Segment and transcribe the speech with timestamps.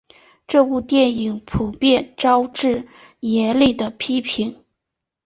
[0.47, 2.87] 这部电影普遍招致
[3.19, 4.63] 严厉的批评。